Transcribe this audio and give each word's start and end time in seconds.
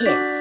kids. 0.00 0.39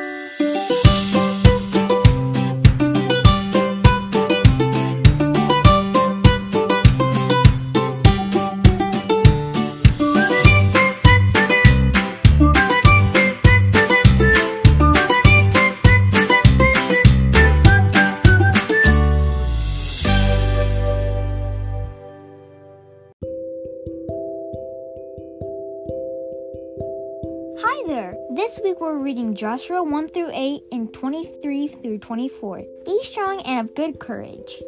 Reading 29.10 29.34
Joshua 29.34 29.82
1 29.82 30.10
through 30.10 30.30
8 30.32 30.62
and 30.72 30.94
23 30.94 31.68
through 31.68 31.98
24. 31.98 32.64
Be 32.86 33.04
strong 33.04 33.42
and 33.42 33.68
of 33.68 33.76
good 33.76 33.98
courage. 33.98 34.62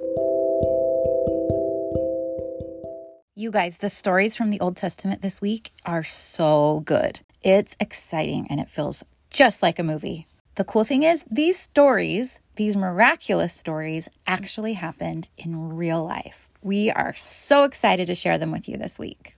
You 3.36 3.52
guys, 3.52 3.77
the 3.77 3.88
stories 3.88 4.36
from 4.36 4.50
the 4.50 4.59
Old 4.59 4.76
Testament 4.76 5.22
this 5.22 5.41
week 5.41 5.72
are 5.86 6.02
so 6.02 6.81
good. 6.86 7.20
It's 7.44 7.76
exciting 7.80 8.48
and 8.50 8.59
it 8.59 8.67
feels 8.67 9.04
just 9.30 9.62
like 9.62 9.77
a 9.77 9.84
movie. 9.84 10.26
The 10.55 10.64
cool 10.64 10.86
thing 10.86 11.03
is, 11.03 11.23
these 11.30 11.59
stories, 11.59 12.39
these 12.55 12.76
miraculous 12.76 13.53
stories, 13.53 14.09
actually 14.26 14.73
happened 14.73 15.30
in 15.38 15.76
real 15.76 16.03
life. 16.03 16.50
We 16.64 16.89
are 16.89 17.14
so 17.16 17.64
excited 17.64 18.08
to 18.08 18.16
share 18.16 18.39
them 18.39 18.52
with 18.52 18.67
you 18.67 18.78
this 18.78 18.98
week. 18.98 19.36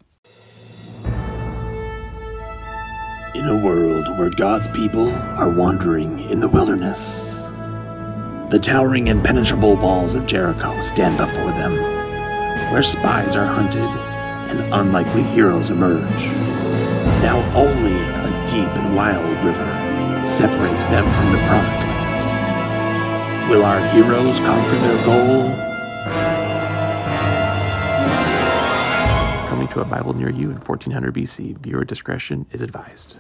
In 3.36 3.48
a 3.48 3.58
world 3.58 4.16
where 4.16 4.30
God's 4.30 4.68
people 4.68 5.10
are 5.10 5.50
wandering 5.50 6.20
in 6.20 6.40
the 6.40 6.48
wilderness, 6.48 7.38
the 8.52 8.60
towering 8.62 9.08
impenetrable 9.08 9.76
walls 9.76 10.14
of 10.14 10.28
Jericho 10.28 10.80
stand 10.82 11.18
before 11.18 11.50
them, 11.54 11.74
where 12.72 12.84
spies 12.84 13.36
are 13.36 13.48
hunted 13.48 13.90
and 14.52 14.60
unlikely 14.72 15.24
heroes 15.24 15.72
emerge. 15.72 16.26
Now 17.24 17.42
only 17.56 17.96
a 17.96 18.46
deep 18.48 18.70
and 18.70 18.96
wild 18.96 19.26
river 19.44 20.26
separates 20.28 20.86
them 20.86 21.04
from 21.16 21.32
the 21.32 21.40
promised 21.48 21.82
land. 21.82 23.50
Will 23.50 23.66
our 23.66 23.82
heroes 23.88 24.38
conquer 24.38 24.78
their 24.78 25.06
goal? 25.06 25.73
To 29.74 29.82
a 29.82 29.86
Bible 29.86 30.14
near 30.14 30.30
you 30.30 30.52
in 30.52 30.58
1400 30.58 31.14
BC, 31.14 31.58
viewer 31.58 31.84
discretion 31.84 32.46
is 32.52 32.62
advised. 32.62 33.18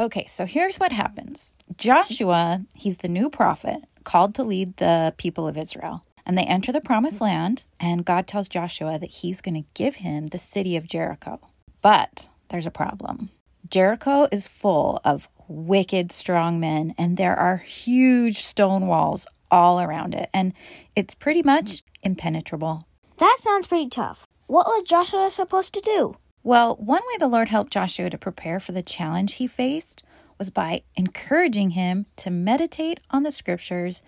Okay, 0.00 0.24
so 0.26 0.46
here's 0.46 0.78
what 0.78 0.92
happens 0.92 1.54
Joshua, 1.76 2.64
he's 2.74 2.98
the 2.98 3.08
new 3.08 3.28
prophet 3.28 3.82
called 4.04 4.34
to 4.36 4.42
lead 4.42 4.76
the 4.78 5.14
people 5.18 5.46
of 5.46 5.58
Israel. 5.58 6.04
And 6.24 6.36
they 6.36 6.44
enter 6.44 6.72
the 6.72 6.80
promised 6.82 7.22
land, 7.22 7.66
and 7.80 8.04
God 8.04 8.26
tells 8.26 8.48
Joshua 8.48 8.98
that 8.98 9.10
he's 9.10 9.40
going 9.40 9.54
to 9.54 9.68
give 9.72 9.96
him 9.96 10.26
the 10.26 10.38
city 10.38 10.76
of 10.76 10.86
Jericho. 10.86 11.40
But 11.80 12.28
there's 12.50 12.66
a 12.66 12.70
problem. 12.70 13.30
Jericho 13.70 14.28
is 14.30 14.46
full 14.46 15.00
of 15.04 15.28
wicked, 15.46 16.12
strong 16.12 16.60
men, 16.60 16.94
and 16.98 17.16
there 17.16 17.36
are 17.36 17.58
huge 17.58 18.42
stone 18.42 18.86
walls 18.86 19.26
all 19.50 19.80
around 19.80 20.14
it, 20.14 20.28
and 20.34 20.52
it's 20.94 21.14
pretty 21.14 21.42
much 21.42 21.82
impenetrable. 22.02 22.86
That 23.16 23.38
sounds 23.40 23.66
pretty 23.66 23.88
tough. 23.88 24.27
What 24.48 24.66
was 24.66 24.82
Joshua 24.84 25.30
supposed 25.30 25.74
to 25.74 25.80
do? 25.82 26.16
Well, 26.42 26.76
one 26.76 27.02
way 27.02 27.18
the 27.18 27.28
Lord 27.28 27.48
helped 27.48 27.70
Joshua 27.70 28.08
to 28.08 28.16
prepare 28.16 28.58
for 28.58 28.72
the 28.72 28.82
challenge 28.82 29.34
he 29.34 29.46
faced 29.46 30.02
was 30.38 30.48
by 30.48 30.84
encouraging 30.96 31.72
him 31.72 32.06
to 32.16 32.30
meditate 32.30 32.98
on 33.10 33.24
the 33.24 33.30
scriptures 33.30 34.00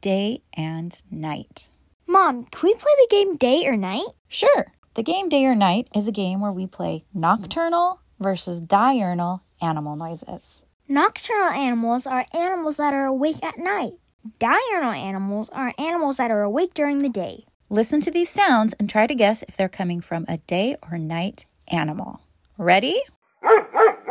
day 0.00 0.42
and 0.54 1.02
night. 1.10 1.70
Mom, 2.06 2.44
can 2.44 2.68
we 2.68 2.74
play 2.76 2.92
the 2.96 3.08
game 3.10 3.36
day 3.36 3.66
or 3.66 3.76
night? 3.76 4.06
Sure, 4.28 4.72
the 4.94 5.02
game 5.02 5.28
day 5.28 5.44
or 5.44 5.56
night 5.56 5.88
is 5.92 6.06
a 6.06 6.12
game 6.12 6.40
where 6.40 6.52
we 6.52 6.68
play 6.68 7.04
nocturnal 7.12 8.00
versus 8.20 8.60
diurnal 8.60 9.42
animal 9.60 9.96
noises. 9.96 10.62
Nocturnal 10.86 11.48
animals 11.48 12.06
are 12.06 12.24
animals 12.32 12.76
that 12.76 12.94
are 12.94 13.06
awake 13.06 13.42
at 13.42 13.58
night. 13.58 13.94
Diurnal 14.38 14.92
animals 14.92 15.48
are 15.48 15.74
animals 15.76 16.18
that 16.18 16.30
are 16.30 16.42
awake 16.42 16.72
during 16.72 17.00
the 17.00 17.08
day. 17.08 17.46
Listen 17.70 18.00
to 18.00 18.10
these 18.10 18.30
sounds 18.30 18.72
and 18.80 18.88
try 18.88 19.06
to 19.06 19.14
guess 19.14 19.44
if 19.46 19.54
they're 19.54 19.68
coming 19.68 20.00
from 20.00 20.24
a 20.26 20.38
day 20.38 20.76
or 20.90 20.96
night 20.96 21.44
animal. 21.70 22.20
Ready? 22.56 23.02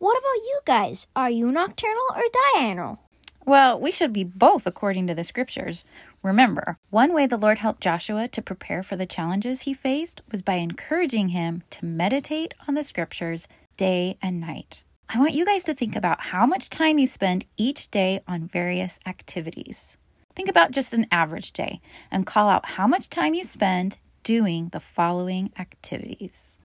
What 0.00 0.16
about 0.16 0.46
you 0.46 0.60
guys? 0.80 1.06
Are 1.14 1.30
you 1.30 1.52
nocturnal 1.52 2.08
or 2.14 2.22
diurnal? 2.54 3.00
Well, 3.44 3.78
we 3.78 3.90
should 3.90 4.12
be 4.12 4.24
both 4.24 4.66
according 4.66 5.06
to 5.08 5.14
the 5.14 5.24
scriptures. 5.24 5.84
Remember, 6.22 6.78
one 6.88 7.12
way 7.12 7.26
the 7.26 7.36
Lord 7.36 7.58
helped 7.58 7.82
Joshua 7.82 8.28
to 8.28 8.42
prepare 8.42 8.82
for 8.82 8.96
the 8.96 9.06
challenges 9.06 9.62
he 9.62 9.74
faced 9.74 10.22
was 10.30 10.40
by 10.42 10.54
encouraging 10.54 11.30
him 11.30 11.62
to 11.70 11.84
meditate 11.84 12.54
on 12.66 12.74
the 12.74 12.84
scriptures 12.84 13.46
day 13.76 14.16
and 14.22 14.40
night. 14.40 14.82
I 15.08 15.18
want 15.18 15.34
you 15.34 15.44
guys 15.44 15.64
to 15.64 15.74
think 15.74 15.96
about 15.96 16.20
how 16.32 16.46
much 16.46 16.70
time 16.70 16.98
you 16.98 17.06
spend 17.06 17.44
each 17.56 17.90
day 17.90 18.20
on 18.26 18.48
various 18.48 19.00
activities. 19.04 19.98
Think 20.34 20.48
about 20.48 20.70
just 20.70 20.94
an 20.94 21.06
average 21.10 21.52
day 21.52 21.80
and 22.10 22.24
call 22.24 22.48
out 22.48 22.76
how 22.76 22.86
much 22.86 23.10
time 23.10 23.34
you 23.34 23.44
spend 23.44 23.98
doing 24.22 24.70
the 24.72 24.80
following 24.80 25.50
activities. 25.58 26.58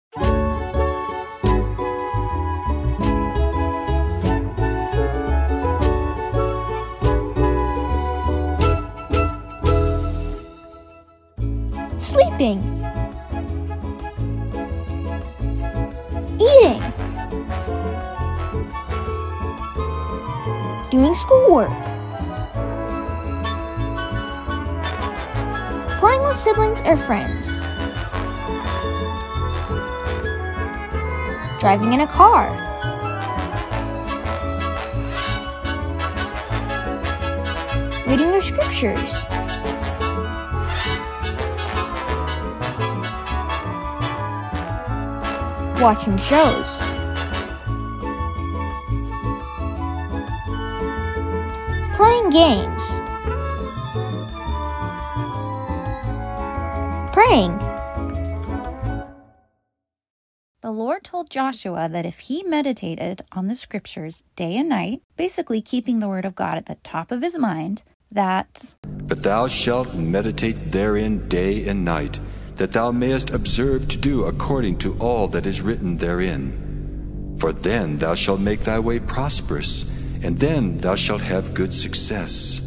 Sleeping. 12.06 12.62
Eating. 16.40 16.80
Doing 20.92 21.16
schoolwork. 21.16 21.72
Playing 25.98 26.22
with 26.22 26.38
siblings 26.38 26.80
or 26.81 26.96
friends. 26.96 27.48
Driving 31.60 31.94
in 31.94 32.01
a 32.01 32.08
car. 32.08 32.51
Reading 38.06 38.30
your 38.30 38.44
scriptures. 38.44 39.35
Watching 45.86 46.18
shows. 46.18 46.80
Playing 51.96 52.32
games. 52.32 52.84
Praying. 57.14 57.56
The 60.64 60.72
Lord 60.72 61.04
told 61.04 61.30
Joshua 61.30 61.88
that 61.88 62.04
if 62.04 62.18
he 62.18 62.42
meditated 62.42 63.22
on 63.32 63.46
the 63.46 63.56
scriptures 63.56 64.24
day 64.36 64.58
and 64.58 64.68
night, 64.68 65.04
basically 65.16 65.62
keeping 65.62 66.00
the 66.00 66.08
word 66.08 66.26
of 66.26 66.34
God 66.34 66.58
at 66.58 66.66
the 66.66 66.80
top 66.84 67.12
of 67.12 67.22
his 67.22 67.38
mind, 67.38 67.84
that 68.12 68.74
But 69.04 69.22
thou 69.22 69.48
shalt 69.48 69.94
meditate 69.94 70.58
therein 70.58 71.30
day 71.30 71.68
and 71.68 71.86
night, 71.86 72.20
that 72.57 72.72
thou 72.72 72.92
mayest 72.92 73.30
observe 73.31 73.88
to 73.90 73.98
do 73.98 74.25
according 74.25 74.78
to 74.80 74.98
all 75.00 75.28
that 75.30 75.46
is 75.46 75.62
written 75.62 75.98
therein. 75.98 77.36
For 77.40 77.52
then 77.52 77.98
thou 77.98 78.16
shalt 78.16 78.40
make 78.40 78.62
thy 78.62 78.80
way 78.80 79.00
prosperous, 79.00 79.84
and 80.24 80.40
then 80.40 80.78
thou 80.78 80.96
shalt 80.96 81.22
have 81.22 81.54
good 81.54 81.74
success. 81.74 82.62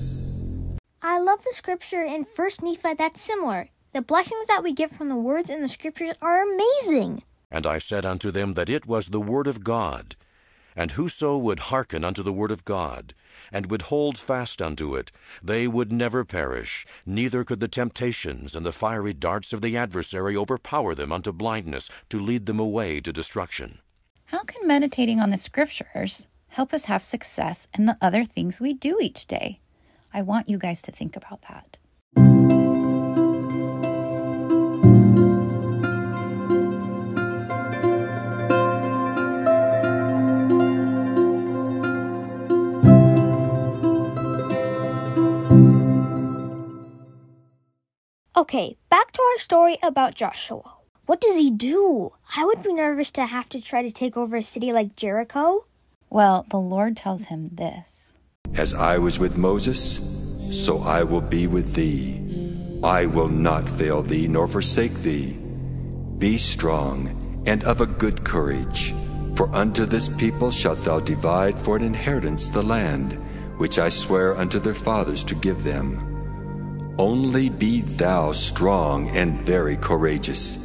I 1.02 1.18
love 1.18 1.42
the 1.42 1.54
scripture 1.54 2.04
in 2.04 2.26
1 2.36 2.50
Nephi 2.62 2.94
that's 2.94 3.22
similar. 3.22 3.70
The 3.92 4.02
blessings 4.02 4.46
that 4.48 4.62
we 4.62 4.72
get 4.72 4.94
from 4.94 5.08
the 5.08 5.16
words 5.16 5.48
in 5.48 5.62
the 5.62 5.68
scriptures 5.68 6.14
are 6.20 6.42
amazing. 6.42 7.22
And 7.50 7.66
I 7.66 7.78
said 7.78 8.04
unto 8.04 8.30
them 8.30 8.52
that 8.52 8.68
it 8.68 8.86
was 8.86 9.08
the 9.08 9.20
word 9.20 9.46
of 9.46 9.64
God. 9.64 10.16
And 10.76 10.92
whoso 10.92 11.38
would 11.38 11.72
hearken 11.72 12.04
unto 12.04 12.22
the 12.22 12.32
word 12.32 12.52
of 12.52 12.64
God, 12.64 13.14
and 13.52 13.70
would 13.70 13.82
hold 13.82 14.18
fast 14.18 14.60
unto 14.62 14.94
it, 14.94 15.10
they 15.42 15.66
would 15.66 15.90
never 15.92 16.24
perish, 16.24 16.86
neither 17.06 17.44
could 17.44 17.60
the 17.60 17.68
temptations 17.68 18.54
and 18.54 18.64
the 18.64 18.72
fiery 18.72 19.14
darts 19.14 19.52
of 19.52 19.60
the 19.60 19.76
adversary 19.76 20.36
overpower 20.36 20.94
them 20.94 21.12
unto 21.12 21.32
blindness, 21.32 21.90
to 22.08 22.20
lead 22.20 22.46
them 22.46 22.60
away 22.60 23.00
to 23.00 23.12
destruction. 23.12 23.78
how 24.26 24.42
can 24.44 24.66
meditating 24.66 25.20
on 25.20 25.30
the 25.30 25.38
scriptures 25.38 26.28
help 26.48 26.74
us 26.74 26.84
have 26.84 27.02
success 27.02 27.68
in 27.76 27.86
the 27.86 27.96
other 28.00 28.24
things 28.24 28.60
we 28.60 28.74
do 28.74 28.98
each 29.00 29.26
day? 29.26 29.60
I 30.12 30.22
want 30.22 30.48
you 30.48 30.58
guys 30.58 30.82
to 30.82 30.92
think 30.92 31.16
about 31.16 31.42
that. 31.48 31.78
Okay, 48.48 48.78
back 48.88 49.12
to 49.12 49.20
our 49.20 49.38
story 49.38 49.76
about 49.82 50.14
Joshua. 50.14 50.62
What 51.04 51.20
does 51.20 51.36
he 51.36 51.50
do? 51.50 52.14
I 52.34 52.46
would 52.46 52.62
be 52.62 52.72
nervous 52.72 53.10
to 53.10 53.26
have 53.26 53.46
to 53.50 53.60
try 53.60 53.82
to 53.82 53.90
take 53.90 54.16
over 54.16 54.36
a 54.36 54.42
city 54.42 54.72
like 54.72 54.96
Jericho. 54.96 55.66
Well, 56.08 56.46
the 56.48 56.56
Lord 56.56 56.96
tells 56.96 57.26
him 57.26 57.50
this. 57.52 58.16
As 58.54 58.72
I 58.72 58.96
was 58.96 59.18
with 59.18 59.36
Moses, 59.36 60.00
so 60.64 60.78
I 60.78 61.02
will 61.02 61.20
be 61.20 61.46
with 61.46 61.74
thee. 61.74 62.24
I 62.82 63.04
will 63.04 63.28
not 63.28 63.68
fail 63.68 64.00
thee 64.00 64.26
nor 64.28 64.48
forsake 64.48 64.94
thee. 64.94 65.36
Be 66.16 66.38
strong 66.38 67.44
and 67.46 67.62
of 67.64 67.82
a 67.82 67.86
good 67.86 68.24
courage, 68.24 68.94
for 69.36 69.54
unto 69.54 69.84
this 69.84 70.08
people 70.08 70.50
shalt 70.50 70.82
thou 70.86 71.00
divide 71.00 71.60
for 71.60 71.76
an 71.76 71.82
inheritance 71.82 72.48
the 72.48 72.62
land 72.62 73.12
which 73.58 73.78
I 73.78 73.90
swear 73.90 74.34
unto 74.34 74.58
their 74.58 74.72
fathers 74.72 75.22
to 75.24 75.34
give 75.34 75.64
them. 75.64 76.07
Only 76.98 77.48
be 77.48 77.82
thou 77.82 78.32
strong 78.32 79.08
and 79.10 79.38
very 79.40 79.76
courageous. 79.76 80.58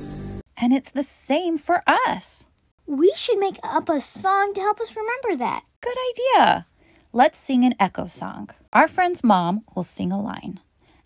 And 0.58 0.74
it's 0.74 0.92
the 0.92 1.04
same 1.04 1.58
for 1.58 1.84
us. 1.88 2.48
We 2.88 3.14
should 3.16 3.38
make 3.40 3.60
up 3.64 3.88
a 3.90 4.02
song 4.02 4.54
to 4.56 4.62
help 4.62 4.80
us 4.82 4.96
remember 4.96 5.36
that. 5.38 5.64
Good 5.82 5.98
idea. 6.12 6.66
Let's 7.12 7.38
sing 7.38 7.64
an 7.64 7.76
echo 7.80 8.08
song. 8.08 8.50
Our 8.72 8.88
friend's 8.88 9.24
mom 9.24 9.64
will 9.76 9.84
sing 9.84 10.12
a 10.12 10.20
line, 10.22 10.60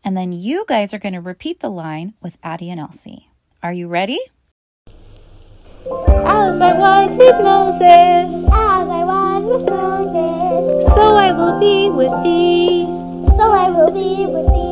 and 0.04 0.16
then 0.16 0.32
you 0.32 0.64
guys 0.68 0.94
are 0.94 1.00
going 1.00 1.14
to 1.14 1.20
repeat 1.22 1.60
the 1.60 1.70
line 1.70 2.14
with 2.22 2.38
Addie 2.42 2.70
and 2.70 2.80
Elsie. 2.80 3.30
Are 3.62 3.74
you 3.74 3.88
ready? 3.90 4.20
As 4.88 6.62
I 6.62 6.72
was 6.78 7.18
with 7.18 7.36
Moses, 7.44 8.48
As 8.48 8.90
I 8.90 9.04
was 9.04 9.44
with 9.46 9.70
Moses, 9.70 10.94
so 10.94 11.16
I 11.18 11.32
will 11.34 11.60
be 11.60 11.90
with 11.90 12.12
thee. 12.24 12.86
so 13.36 13.52
I 13.52 13.70
will 13.70 13.92
be 13.92 14.26
with 14.26 14.48
thee. 14.54 14.67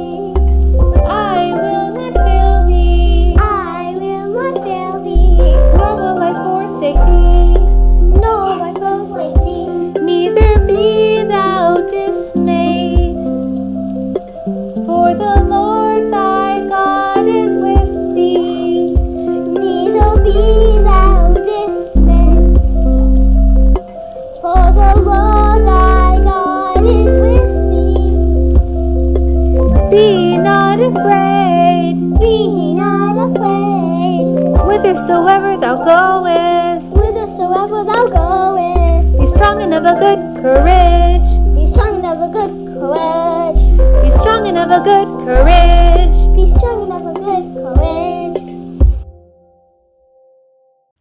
Courage. 40.45 41.29
Be 41.55 41.65
strong 41.65 42.05
and 42.05 42.05
of 42.05 42.21
a 42.21 42.31
good 42.31 42.53
courage. 42.69 43.61
Be 44.03 44.11
strong 44.11 44.47
and 44.47 44.57
of 44.59 44.69
a 44.69 44.81
good 44.83 45.07
courage. 45.25 46.17
Be 46.35 46.45
strong 46.51 46.83
and 46.83 46.93
of 46.93 47.03
a 47.09 47.13
good 47.19 47.45
courage. 47.55 48.37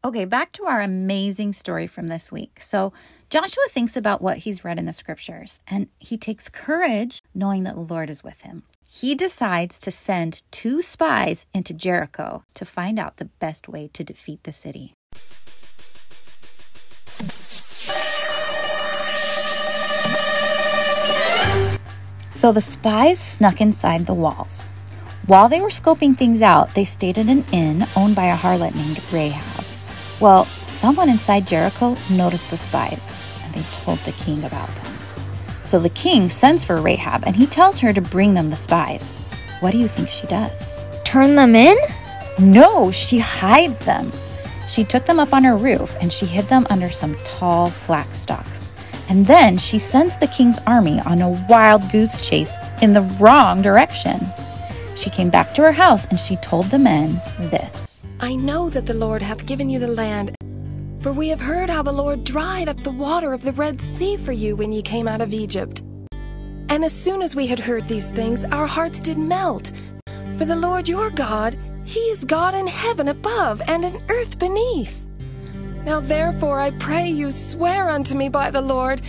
Okay, 0.03 0.25
back 0.25 0.53
to 0.53 0.65
our 0.65 0.81
amazing 0.81 1.53
story 1.53 1.87
from 1.87 2.09
this 2.09 2.33
week. 2.33 2.59
So, 2.61 2.95
Joshua 3.29 3.65
thinks 3.69 3.97
about 3.97 4.23
what 4.23 4.39
he's 4.39 4.65
read 4.65 4.79
in 4.79 4.87
the 4.87 4.93
scriptures 4.95 5.61
and 5.67 5.89
he 5.99 6.17
takes 6.17 6.49
courage 6.49 7.23
knowing 7.35 7.65
that 7.65 7.75
the 7.75 7.81
Lord 7.83 8.09
is 8.09 8.25
with 8.25 8.43
him. 8.43 8.63
He 8.89 9.15
decides 9.15 9.81
to 9.81 9.91
send 9.91 10.43
two 10.53 10.81
spies 10.81 11.47
into 11.53 11.75
Jericho 11.75 12.45
to 12.55 12.65
find 12.65 12.99
out 12.99 13.17
the 13.17 13.25
best 13.27 13.69
way 13.69 13.91
to 13.93 14.05
defeat 14.05 14.45
the 14.45 14.53
city. 14.53 14.95
So 22.45 22.53
the 22.53 22.61
spies 22.61 23.19
snuck 23.19 23.63
inside 23.63 24.05
the 24.05 24.13
walls. 24.13 24.69
While 25.27 25.49
they 25.49 25.63
were 25.63 25.71
scoping 25.71 26.15
things 26.15 26.43
out, 26.43 26.75
they 26.75 26.85
stayed 26.85 27.17
at 27.17 27.31
an 27.31 27.47
inn 27.53 27.87
owned 27.97 28.15
by 28.15 28.27
a 28.27 28.37
harlot 28.37 28.75
named 28.75 29.01
Rahab. 29.11 29.65
Well, 30.21 30.45
someone 30.63 31.09
inside 31.09 31.47
Jericho 31.47 31.97
noticed 32.11 32.51
the 32.51 32.59
spies 32.59 33.19
and 33.43 33.55
they 33.55 33.63
told 33.73 33.99
the 34.01 34.13
king 34.13 34.45
about 34.45 34.69
them. 34.69 34.95
So 35.65 35.81
the 35.81 35.89
king 35.89 36.29
sends 36.29 36.65
for 36.65 36.83
Rahab 36.83 37.25
and 37.25 37.35
he 37.35 37.47
tells 37.47 37.79
her 37.79 37.95
to 37.95 38.03
bring 38.03 38.35
them 38.35 38.51
the 38.51 38.59
spies. 38.59 39.17
What 39.61 39.71
do 39.71 39.79
you 39.79 39.89
think 39.89 40.11
she 40.11 40.27
does? 40.27 40.77
Turn 41.03 41.37
them 41.37 41.57
in? 41.57 41.79
No, 42.39 42.91
she 42.91 43.21
hides 43.21 43.79
them. 43.87 44.13
She 44.69 44.85
took 44.85 45.07
them 45.07 45.19
up 45.19 45.33
on 45.33 45.45
her 45.45 45.57
roof 45.57 45.97
and 45.99 46.13
she 46.13 46.27
hid 46.27 46.45
them 46.49 46.67
under 46.69 46.91
some 46.91 47.17
tall 47.25 47.69
flax 47.69 48.19
stalks. 48.19 48.64
And 49.09 49.27
then 49.27 49.59
she 49.59 49.79
sends 49.79 50.17
the 50.17 50.27
king's 50.27 50.59
army 50.67 51.01
on 51.01 51.21
a 51.21 51.31
wild 51.49 51.91
goose 51.91 52.27
chase 52.27 52.57
in 52.83 52.93
the 52.93 53.03
wrong 53.21 53.63
direction. 53.63 54.27
She 54.97 55.11
came 55.11 55.31
back 55.31 55.55
to 55.55 55.63
her 55.63 55.73
house 55.73 56.07
and 56.07 56.19
she 56.19 56.37
told 56.37 56.67
the 56.67 56.79
men 56.79 57.21
this. 57.39 58.07
I 58.21 58.37
know 58.37 58.71
that 58.71 58.87
the 58.87 58.95
Lord 58.95 59.23
hath 59.23 59.47
given 59.47 59.69
you 59.69 59.79
the 59.79 59.89
land, 59.89 60.35
for 61.01 61.13
we 61.13 61.29
have 61.29 61.41
heard 61.41 61.69
how 61.69 61.83
the 61.83 61.93
Lord 61.93 62.25
dried 62.25 62.69
up 62.69 62.79
the 62.79 62.91
water 62.91 63.33
of 63.33 63.43
the 63.43 63.53
Red 63.53 63.81
Sea 63.81 64.17
for 64.17 64.33
you 64.33 64.57
when 64.57 64.73
ye 64.73 64.83
came 64.83 65.07
out 65.09 65.21
of 65.21 65.33
Egypt. 65.33 65.83
And 66.69 66.85
as 66.85 66.93
soon 66.93 67.21
as 67.21 67.37
we 67.37 67.47
had 67.47 67.59
heard 67.59 67.87
these 67.87 68.11
things, 68.11 68.45
our 68.47 68.67
hearts 68.67 69.01
did 69.01 69.19
melt. 69.19 69.73
For 70.39 70.45
the 70.45 70.57
Lord 70.57 70.89
your 70.89 71.11
God, 71.11 71.59
he 71.85 72.01
is 72.01 72.25
God 72.25 72.55
in 72.55 72.67
heaven 72.67 73.09
above 73.09 73.61
and 73.67 73.85
in 73.85 74.03
earth 74.09 74.39
beneath. 74.39 75.04
Now 75.85 76.01
therefore 76.01 76.61
I 76.61 76.71
pray 76.73 77.09
you 77.09 77.31
swear 77.31 77.91
unto 77.91 78.15
me 78.15 78.29
by 78.29 78.51
the 78.51 78.63
Lord, 78.63 79.03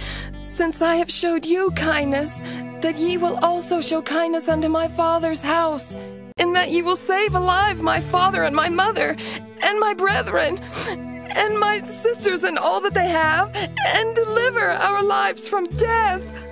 since 0.46 0.82
I 0.82 0.96
have 0.96 1.10
showed 1.10 1.46
you 1.46 1.72
kindness, 1.72 2.42
that 2.82 2.98
ye 2.98 3.18
will 3.18 3.38
also 3.38 3.82
show 3.82 4.02
kindness 4.02 4.50
unto 4.50 4.68
my 4.68 4.88
father's 4.88 5.42
house, 5.42 5.96
and 6.38 6.56
that 6.56 6.72
ye 6.72 6.82
will 6.82 6.98
save 6.98 7.34
alive 7.34 7.82
my 7.82 8.02
father 8.02 8.44
and 8.44 8.56
my 8.56 8.70
mother, 8.70 9.16
and 9.62 9.80
my 9.80 9.94
brethren, 9.94 10.60
and 10.88 11.60
my 11.60 11.80
sisters 11.82 12.44
and 12.44 12.58
all 12.58 12.82
that 12.82 12.94
they 12.94 13.08
have, 13.08 13.56
and 13.56 14.16
deliver 14.16 14.70
our 14.70 15.02
lives 15.02 15.48
from 15.48 15.66
death. 15.66 16.46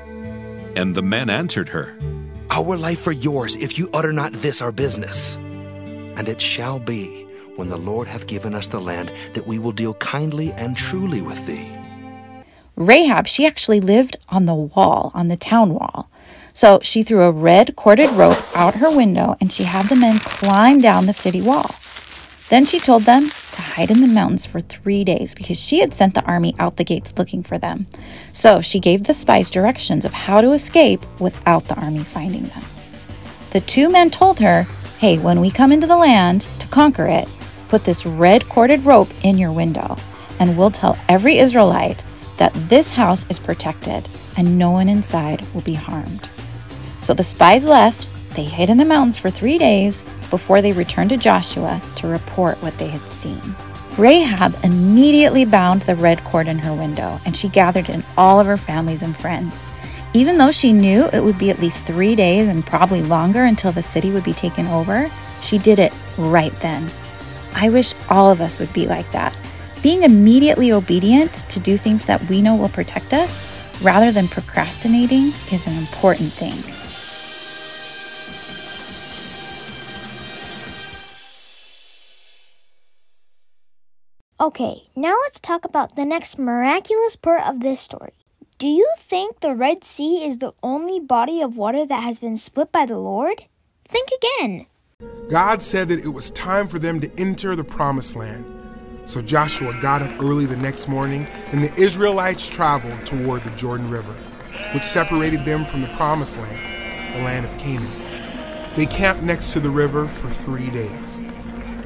And 0.75 0.95
the 0.95 1.03
men 1.03 1.29
answered 1.29 1.69
her, 1.69 1.97
Our 2.49 2.77
life 2.77 2.99
for 2.99 3.11
yours, 3.11 3.55
if 3.57 3.77
you 3.77 3.89
utter 3.93 4.11
not 4.11 4.33
this 4.33 4.61
our 4.61 4.71
business. 4.71 5.35
And 6.15 6.29
it 6.29 6.41
shall 6.41 6.79
be, 6.79 7.22
when 7.55 7.69
the 7.69 7.77
Lord 7.77 8.07
hath 8.07 8.27
given 8.27 8.53
us 8.53 8.67
the 8.67 8.79
land, 8.79 9.11
that 9.33 9.47
we 9.47 9.59
will 9.59 9.71
deal 9.71 9.93
kindly 9.95 10.51
and 10.53 10.75
truly 10.75 11.21
with 11.21 11.45
thee. 11.45 11.75
Rahab, 12.75 13.27
she 13.27 13.45
actually 13.45 13.79
lived 13.79 14.17
on 14.29 14.45
the 14.45 14.55
wall, 14.55 15.11
on 15.13 15.27
the 15.27 15.37
town 15.37 15.73
wall. 15.73 16.09
So 16.53 16.79
she 16.83 17.03
threw 17.03 17.23
a 17.23 17.31
red 17.31 17.75
corded 17.75 18.11
rope 18.11 18.43
out 18.55 18.75
her 18.75 18.95
window 18.95 19.37
and 19.39 19.51
she 19.51 19.63
had 19.63 19.87
the 19.87 19.95
men 19.95 20.19
climb 20.19 20.79
down 20.79 21.05
the 21.05 21.13
city 21.13 21.41
wall. 21.41 21.71
Then 22.49 22.65
she 22.65 22.79
told 22.79 23.03
them 23.03 23.29
to 23.53 23.61
hide 23.61 23.89
in 23.89 24.01
the 24.01 24.07
mountains 24.07 24.45
for 24.45 24.61
three 24.61 25.03
days 25.03 25.33
because 25.33 25.59
she 25.59 25.79
had 25.79 25.93
sent 25.93 26.13
the 26.13 26.23
army 26.25 26.53
out 26.59 26.77
the 26.77 26.83
gates 26.83 27.17
looking 27.17 27.41
for 27.41 27.57
them. 27.57 27.87
So 28.31 28.61
she 28.61 28.79
gave 28.79 29.03
the 29.03 29.13
spies 29.13 29.49
directions 29.49 30.05
of 30.05 30.13
how 30.13 30.41
to 30.41 30.51
escape 30.51 31.03
without 31.19 31.65
the 31.65 31.75
army 31.75 32.03
finding 32.03 32.43
them. 32.43 32.63
The 33.51 33.61
two 33.61 33.89
men 33.89 34.11
told 34.11 34.39
her, 34.39 34.63
Hey, 34.99 35.17
when 35.17 35.39
we 35.39 35.51
come 35.51 35.71
into 35.71 35.87
the 35.87 35.97
land 35.97 36.47
to 36.59 36.67
conquer 36.67 37.05
it, 37.07 37.27
put 37.63 37.83
this 37.85 38.05
red 38.05 38.47
corded 38.49 38.85
rope 38.85 39.09
in 39.23 39.37
your 39.37 39.51
window, 39.51 39.95
and 40.39 40.57
we'll 40.57 40.71
tell 40.71 40.97
every 41.07 41.37
Israelite 41.37 42.03
that 42.37 42.53
this 42.53 42.91
house 42.91 43.25
is 43.29 43.39
protected 43.39 44.07
and 44.37 44.57
no 44.57 44.71
one 44.71 44.89
inside 44.89 45.45
will 45.53 45.61
be 45.61 45.75
harmed. 45.75 46.29
So 47.01 47.13
the 47.13 47.23
spies 47.23 47.65
left. 47.65 48.09
They 48.35 48.43
hid 48.43 48.69
in 48.69 48.77
the 48.77 48.85
mountains 48.85 49.17
for 49.17 49.29
three 49.29 49.59
days 49.59 50.03
before 50.31 50.61
they 50.61 50.71
returned 50.71 51.11
to 51.11 51.17
Joshua 51.17 51.81
to 51.97 52.07
report 52.07 52.61
what 52.63 52.75
they 52.79 52.87
had 52.87 53.07
seen. 53.07 53.41
Rahab 53.97 54.55
immediately 54.63 55.45
bound 55.45 55.83
the 55.83 55.95
red 55.95 56.23
cord 56.23 56.47
in 56.47 56.57
her 56.57 56.73
window 56.73 57.19
and 57.25 57.37
she 57.37 57.47
gathered 57.47 57.89
in 57.89 58.03
all 58.17 58.39
of 58.39 58.47
her 58.47 58.57
families 58.57 59.03
and 59.03 59.15
friends. 59.15 59.65
Even 60.15 60.37
though 60.37 60.51
she 60.51 60.73
knew 60.73 61.05
it 61.13 61.23
would 61.23 61.37
be 61.37 61.51
at 61.51 61.59
least 61.59 61.85
three 61.85 62.15
days 62.15 62.47
and 62.47 62.65
probably 62.65 63.03
longer 63.03 63.43
until 63.43 63.71
the 63.71 63.83
city 63.83 64.09
would 64.09 64.23
be 64.23 64.33
taken 64.33 64.65
over, 64.67 65.11
she 65.41 65.59
did 65.59 65.77
it 65.77 65.93
right 66.17 66.55
then. 66.57 66.89
I 67.55 67.69
wish 67.69 67.93
all 68.09 68.29
of 68.31 68.41
us 68.41 68.59
would 68.59 68.73
be 68.73 68.87
like 68.87 69.11
that. 69.11 69.37
Being 69.81 70.03
immediately 70.03 70.71
obedient 70.71 71.33
to 71.49 71.59
do 71.59 71.77
things 71.77 72.05
that 72.05 72.23
we 72.29 72.41
know 72.41 72.55
will 72.55 72.69
protect 72.69 73.13
us 73.13 73.43
rather 73.81 74.11
than 74.11 74.27
procrastinating 74.27 75.33
is 75.51 75.67
an 75.67 75.77
important 75.77 76.31
thing. 76.33 76.63
Okay, 84.39 84.89
now 84.95 85.15
let's 85.23 85.39
talk 85.39 85.63
about 85.63 85.95
the 85.95 86.03
next 86.03 86.37
miraculous 86.37 87.15
part 87.15 87.47
of 87.47 87.61
this 87.61 87.79
story. 87.79 88.11
Do 88.57 88.67
you 88.67 88.89
think 88.97 89.39
the 89.39 89.55
Red 89.55 89.83
Sea 89.83 90.25
is 90.25 90.39
the 90.39 90.53
only 90.61 90.99
body 90.99 91.41
of 91.41 91.55
water 91.55 91.85
that 91.85 92.03
has 92.03 92.19
been 92.19 92.37
split 92.37 92.71
by 92.71 92.85
the 92.85 92.97
Lord? 92.97 93.45
Think 93.85 94.09
again. 94.11 94.65
God 95.29 95.61
said 95.61 95.87
that 95.89 95.99
it 95.99 96.09
was 96.09 96.31
time 96.31 96.67
for 96.67 96.79
them 96.79 96.99
to 96.99 97.09
enter 97.17 97.55
the 97.55 97.63
promised 97.63 98.15
land. 98.15 98.45
So 99.05 99.21
Joshua 99.21 99.73
got 99.81 100.01
up 100.01 100.21
early 100.21 100.45
the 100.45 100.57
next 100.57 100.87
morning, 100.87 101.27
and 101.51 101.63
the 101.63 101.73
Israelites 101.75 102.47
traveled 102.47 103.05
toward 103.05 103.43
the 103.43 103.49
Jordan 103.51 103.89
River, 103.89 104.13
which 104.73 104.83
separated 104.83 105.43
them 105.43 105.65
from 105.65 105.81
the 105.81 105.87
promised 105.89 106.37
land, 106.37 107.15
the 107.15 107.23
land 107.23 107.45
of 107.45 107.57
Canaan. 107.57 107.89
They 108.75 108.85
camped 108.85 109.23
next 109.23 109.53
to 109.53 109.59
the 109.59 109.69
river 109.69 110.07
for 110.07 110.29
three 110.29 110.69
days. 110.69 111.21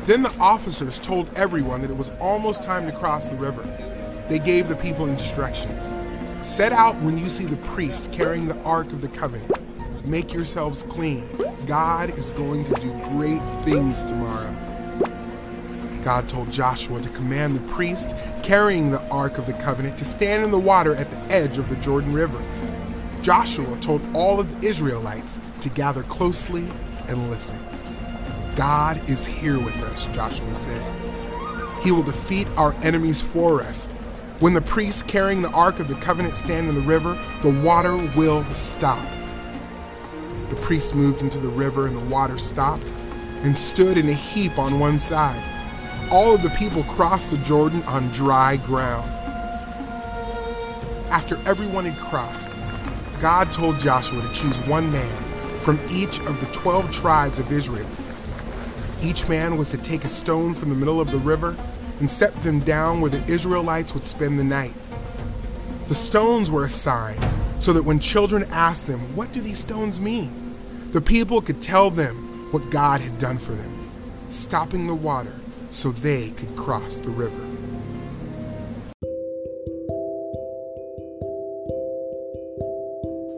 Then 0.05 0.21
the 0.21 0.33
officers 0.39 0.99
told 0.99 1.29
everyone 1.35 1.81
that 1.81 1.91
it 1.91 1.97
was 1.97 2.11
almost 2.19 2.63
time 2.63 2.85
to 2.85 2.91
cross 2.91 3.29
the 3.29 3.35
river. 3.35 3.63
They 4.29 4.39
gave 4.39 4.67
the 4.67 4.75
people 4.75 5.07
instructions. 5.07 5.93
Set 6.47 6.71
out 6.71 6.95
when 7.01 7.17
you 7.17 7.29
see 7.29 7.45
the 7.45 7.57
priest 7.57 8.11
carrying 8.11 8.47
the 8.47 8.57
Ark 8.61 8.87
of 8.87 9.01
the 9.01 9.09
Covenant. 9.09 9.51
Make 10.07 10.31
yourselves 10.31 10.83
clean. 10.83 11.27
God 11.65 12.17
is 12.17 12.31
going 12.31 12.63
to 12.63 12.73
do 12.75 12.89
great 13.09 13.41
things 13.65 14.05
tomorrow. 14.05 14.55
God 16.01 16.29
told 16.29 16.49
Joshua 16.49 17.01
to 17.01 17.09
command 17.09 17.57
the 17.57 17.73
priest 17.73 18.15
carrying 18.41 18.89
the 18.89 19.01
Ark 19.09 19.37
of 19.37 19.45
the 19.47 19.53
Covenant 19.53 19.97
to 19.97 20.05
stand 20.05 20.45
in 20.45 20.51
the 20.51 20.57
water 20.57 20.95
at 20.95 21.11
the 21.11 21.19
edge 21.29 21.57
of 21.57 21.67
the 21.67 21.75
Jordan 21.75 22.13
River. 22.13 22.41
Joshua 23.21 23.77
told 23.81 24.01
all 24.15 24.39
of 24.39 24.61
the 24.61 24.67
Israelites 24.67 25.37
to 25.59 25.67
gather 25.67 26.03
closely 26.03 26.65
and 27.09 27.29
listen. 27.29 27.59
God 28.55 29.09
is 29.09 29.25
here 29.25 29.59
with 29.59 29.75
us, 29.83 30.05
Joshua 30.13 30.53
said. 30.53 31.83
He 31.83 31.91
will 31.91 32.03
defeat 32.03 32.47
our 32.55 32.73
enemies 32.75 33.19
for 33.19 33.61
us. 33.61 33.87
When 34.39 34.53
the 34.53 34.61
priests 34.61 35.03
carrying 35.03 35.41
the 35.41 35.51
Ark 35.51 35.81
of 35.81 35.89
the 35.89 35.95
Covenant 35.95 36.37
stand 36.37 36.69
in 36.69 36.75
the 36.75 36.81
river, 36.81 37.21
the 37.41 37.51
water 37.61 37.97
will 38.15 38.45
stop. 38.53 39.05
The 40.67 40.71
priests 40.71 40.93
moved 40.93 41.21
into 41.21 41.39
the 41.39 41.47
river 41.47 41.87
and 41.87 41.95
the 41.95 42.13
water 42.13 42.37
stopped 42.37 42.83
and 43.43 43.57
stood 43.57 43.97
in 43.97 44.09
a 44.09 44.13
heap 44.13 44.59
on 44.59 44.81
one 44.81 44.99
side. 44.99 45.41
All 46.11 46.35
of 46.35 46.43
the 46.43 46.49
people 46.49 46.83
crossed 46.83 47.31
the 47.31 47.37
Jordan 47.37 47.81
on 47.83 48.09
dry 48.09 48.57
ground. 48.57 49.09
After 51.09 51.37
everyone 51.47 51.85
had 51.85 51.97
crossed, 51.97 52.51
God 53.21 53.53
told 53.53 53.79
Joshua 53.79 54.21
to 54.21 54.33
choose 54.33 54.57
one 54.67 54.91
man 54.91 55.15
from 55.59 55.79
each 55.89 56.19
of 56.19 56.37
the 56.41 56.47
12 56.47 56.91
tribes 56.91 57.39
of 57.39 57.49
Israel. 57.49 57.87
Each 59.01 59.25
man 59.29 59.55
was 59.57 59.69
to 59.69 59.77
take 59.77 60.03
a 60.03 60.09
stone 60.09 60.53
from 60.53 60.67
the 60.67 60.75
middle 60.75 60.99
of 60.99 61.11
the 61.11 61.19
river 61.19 61.55
and 62.01 62.11
set 62.11 62.35
them 62.43 62.59
down 62.59 62.99
where 62.99 63.09
the 63.09 63.25
Israelites 63.31 63.93
would 63.93 64.05
spend 64.05 64.37
the 64.37 64.43
night. 64.43 64.73
The 65.87 65.95
stones 65.95 66.51
were 66.51 66.65
a 66.65 66.69
sign 66.69 67.19
so 67.59 67.71
that 67.71 67.83
when 67.83 68.01
children 68.01 68.43
asked 68.51 68.85
them, 68.85 69.15
What 69.15 69.31
do 69.31 69.39
these 69.39 69.59
stones 69.59 69.97
mean? 69.97 70.46
The 70.91 71.01
people 71.01 71.41
could 71.41 71.61
tell 71.61 71.89
them 71.89 72.51
what 72.51 72.69
God 72.69 73.01
had 73.01 73.19
done 73.19 73.37
for 73.37 73.53
them, 73.53 73.89
stopping 74.29 74.87
the 74.87 74.95
water 74.95 75.33
so 75.69 75.91
they 75.91 76.29
could 76.31 76.55
cross 76.55 76.99
the 76.99 77.09
river. 77.09 77.43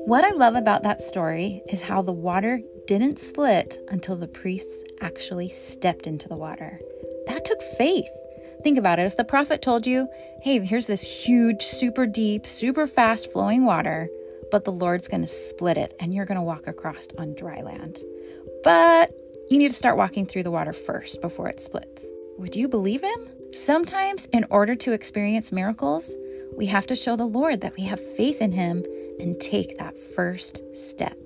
What 0.06 0.24
I 0.24 0.32
love 0.32 0.56
about 0.56 0.84
that 0.84 1.02
story 1.02 1.62
is 1.68 1.84
how 1.84 2.02
the 2.02 2.12
water 2.12 2.62
didn't 2.88 3.20
split 3.20 3.78
until 3.90 4.16
the 4.16 4.28
priests 4.28 4.84
actually 5.02 5.50
stepped 5.50 6.08
into 6.08 6.28
the 6.28 6.36
water. 6.36 6.80
That 7.28 7.46
took 7.46 7.62
faith. 7.78 8.10
Think 8.64 8.78
about 8.78 8.98
it. 9.00 9.06
If 9.06 9.18
the 9.18 9.24
prophet 9.24 9.62
told 9.62 9.86
you, 9.86 10.08
hey, 10.42 10.60
here's 10.66 10.88
this 10.88 11.04
huge, 11.04 11.62
super 11.62 12.08
deep, 12.08 12.48
super 12.48 12.88
fast 12.88 13.32
flowing 13.32 13.66
water, 13.66 14.10
but 14.52 14.66
the 14.66 14.72
Lord's 14.72 15.08
going 15.08 15.22
to 15.22 15.28
split 15.28 15.78
it 15.78 15.96
and 16.00 16.14
you're 16.14 16.26
going 16.26 16.38
to 16.38 16.42
walk 16.42 16.68
across 16.68 17.08
on 17.18 17.36
dry 17.36 17.62
land. 17.62 18.00
But 18.64 19.14
you 19.50 19.58
need 19.58 19.70
to 19.70 19.76
start 19.76 19.98
walking 19.98 20.26
through 20.26 20.44
the 20.44 20.52
water 20.52 20.74
first 20.74 21.22
before 21.22 21.48
it 21.48 21.60
splits. 21.60 22.10
Would 22.38 22.56
you 22.56 22.68
believe 22.68 23.02
him? 23.02 23.28
Sometimes, 23.52 24.26
in 24.32 24.46
order 24.50 24.76
to 24.76 24.94
experience 24.94 25.52
miracles, 25.52 26.16
we 26.56 26.68
have 26.68 26.86
to 26.88 26.96
show 26.96 27.16
the 27.16 27.26
Lord 27.26 27.62
that 27.62 27.76
we 27.76 27.84
have 27.84 28.00
faith 28.16 28.42
in 28.42 28.52
him 28.52 28.86
and 29.20 29.40
take 29.40 29.78
that 29.78 29.98
first 29.98 30.62
step. 30.76 31.18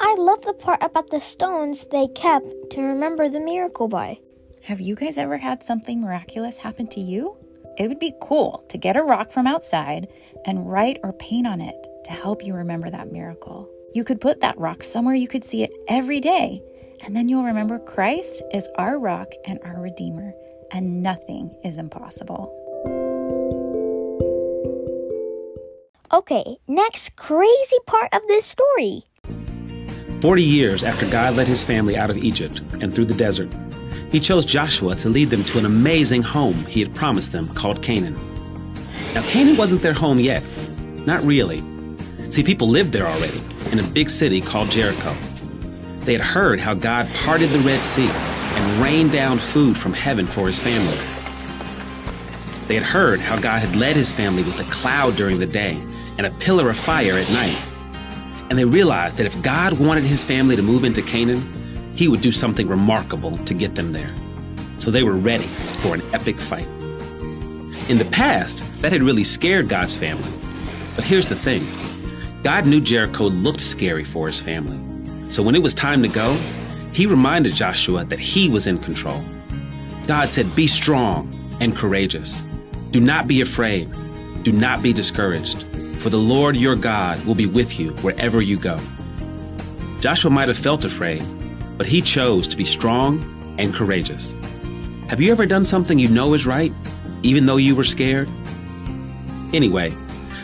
I 0.00 0.14
love 0.18 0.42
the 0.42 0.52
part 0.52 0.82
about 0.82 1.10
the 1.10 1.20
stones 1.20 1.86
they 1.86 2.08
kept 2.08 2.46
to 2.70 2.82
remember 2.82 3.28
the 3.28 3.40
miracle 3.40 3.88
by. 3.88 4.18
Have 4.62 4.80
you 4.80 4.94
guys 4.94 5.16
ever 5.16 5.38
had 5.38 5.62
something 5.62 6.00
miraculous 6.00 6.58
happen 6.58 6.86
to 6.88 7.00
you? 7.00 7.36
It 7.78 7.88
would 7.88 7.98
be 7.98 8.14
cool 8.20 8.64
to 8.68 8.78
get 8.78 8.96
a 8.96 9.02
rock 9.02 9.32
from 9.32 9.46
outside 9.46 10.08
and 10.44 10.70
write 10.70 10.98
or 11.02 11.12
paint 11.12 11.46
on 11.46 11.60
it 11.60 11.86
to 12.04 12.10
help 12.10 12.44
you 12.44 12.54
remember 12.54 12.90
that 12.90 13.12
miracle. 13.12 13.68
You 13.94 14.04
could 14.04 14.20
put 14.20 14.40
that 14.40 14.58
rock 14.58 14.82
somewhere 14.82 15.14
you 15.14 15.28
could 15.28 15.44
see 15.44 15.62
it 15.62 15.72
every 15.88 16.20
day, 16.20 16.62
and 17.02 17.14
then 17.14 17.28
you'll 17.28 17.44
remember 17.44 17.78
Christ 17.78 18.42
is 18.52 18.68
our 18.76 18.98
rock 18.98 19.32
and 19.44 19.58
our 19.64 19.80
Redeemer, 19.80 20.32
and 20.72 21.02
nothing 21.02 21.54
is 21.64 21.78
impossible. 21.78 22.52
Okay, 26.12 26.58
next 26.68 27.16
crazy 27.16 27.76
part 27.86 28.12
of 28.12 28.22
this 28.28 28.46
story. 28.46 29.02
Forty 30.20 30.42
years 30.42 30.82
after 30.82 31.06
God 31.10 31.34
led 31.34 31.46
his 31.46 31.64
family 31.64 31.96
out 31.96 32.10
of 32.10 32.18
Egypt 32.18 32.60
and 32.80 32.92
through 32.94 33.06
the 33.06 33.14
desert, 33.14 33.54
he 34.10 34.20
chose 34.20 34.44
Joshua 34.46 34.94
to 34.96 35.08
lead 35.08 35.30
them 35.30 35.44
to 35.44 35.58
an 35.58 35.66
amazing 35.66 36.22
home 36.22 36.64
he 36.66 36.80
had 36.80 36.94
promised 36.94 37.32
them 37.32 37.48
called 37.48 37.82
Canaan. 37.82 38.14
Now, 39.14 39.22
Canaan 39.22 39.56
wasn't 39.56 39.82
their 39.82 39.92
home 39.92 40.18
yet. 40.18 40.42
Not 41.06 41.22
really. 41.22 41.60
See, 42.34 42.42
people 42.42 42.66
lived 42.66 42.90
there 42.90 43.06
already, 43.06 43.40
in 43.70 43.78
a 43.78 43.82
big 43.84 44.10
city 44.10 44.40
called 44.40 44.68
Jericho. 44.68 45.14
They 46.00 46.14
had 46.14 46.20
heard 46.20 46.58
how 46.58 46.74
God 46.74 47.08
parted 47.14 47.48
the 47.50 47.60
Red 47.60 47.80
Sea 47.84 48.08
and 48.08 48.82
rained 48.82 49.12
down 49.12 49.38
food 49.38 49.78
from 49.78 49.92
heaven 49.92 50.26
for 50.26 50.48
his 50.48 50.58
family. 50.58 50.98
They 52.66 52.74
had 52.74 52.82
heard 52.82 53.20
how 53.20 53.38
God 53.38 53.62
had 53.62 53.76
led 53.76 53.94
his 53.94 54.10
family 54.10 54.42
with 54.42 54.58
a 54.58 54.68
cloud 54.72 55.14
during 55.14 55.38
the 55.38 55.46
day 55.46 55.80
and 56.18 56.26
a 56.26 56.30
pillar 56.40 56.70
of 56.70 56.76
fire 56.76 57.12
at 57.12 57.30
night. 57.30 57.56
And 58.50 58.58
they 58.58 58.64
realized 58.64 59.16
that 59.18 59.26
if 59.26 59.42
God 59.44 59.78
wanted 59.78 60.02
his 60.02 60.24
family 60.24 60.56
to 60.56 60.62
move 60.62 60.82
into 60.82 61.02
Canaan, 61.02 61.40
he 61.94 62.08
would 62.08 62.20
do 62.20 62.32
something 62.32 62.66
remarkable 62.66 63.36
to 63.36 63.54
get 63.54 63.76
them 63.76 63.92
there. 63.92 64.10
So 64.78 64.90
they 64.90 65.04
were 65.04 65.14
ready 65.14 65.46
for 65.84 65.94
an 65.94 66.02
epic 66.12 66.38
fight. 66.38 66.66
In 67.88 67.98
the 67.98 68.08
past, 68.10 68.82
that 68.82 68.90
had 68.90 69.04
really 69.04 69.22
scared 69.22 69.68
God's 69.68 69.94
family. 69.94 70.32
But 70.96 71.04
here's 71.04 71.26
the 71.26 71.36
thing 71.36 71.64
God 72.44 72.66
knew 72.66 72.82
Jericho 72.82 73.24
looked 73.24 73.62
scary 73.62 74.04
for 74.04 74.26
his 74.26 74.38
family. 74.38 74.78
So 75.30 75.42
when 75.42 75.54
it 75.54 75.62
was 75.62 75.72
time 75.72 76.02
to 76.02 76.08
go, 76.08 76.34
he 76.92 77.06
reminded 77.06 77.54
Joshua 77.54 78.04
that 78.04 78.18
he 78.18 78.50
was 78.50 78.66
in 78.66 78.76
control. 78.78 79.18
God 80.06 80.28
said, 80.28 80.54
Be 80.54 80.66
strong 80.66 81.32
and 81.62 81.74
courageous. 81.74 82.42
Do 82.90 83.00
not 83.00 83.26
be 83.26 83.40
afraid. 83.40 83.90
Do 84.42 84.52
not 84.52 84.82
be 84.82 84.92
discouraged. 84.92 85.62
For 85.96 86.10
the 86.10 86.18
Lord 86.18 86.54
your 86.54 86.76
God 86.76 87.24
will 87.24 87.34
be 87.34 87.46
with 87.46 87.80
you 87.80 87.92
wherever 88.02 88.42
you 88.42 88.58
go. 88.58 88.76
Joshua 90.00 90.30
might 90.30 90.48
have 90.48 90.58
felt 90.58 90.84
afraid, 90.84 91.22
but 91.78 91.86
he 91.86 92.02
chose 92.02 92.46
to 92.48 92.58
be 92.58 92.66
strong 92.66 93.24
and 93.58 93.72
courageous. 93.72 94.34
Have 95.08 95.22
you 95.22 95.32
ever 95.32 95.46
done 95.46 95.64
something 95.64 95.98
you 95.98 96.08
know 96.08 96.34
is 96.34 96.46
right, 96.46 96.72
even 97.22 97.46
though 97.46 97.56
you 97.56 97.74
were 97.74 97.84
scared? 97.84 98.28
Anyway, 99.54 99.92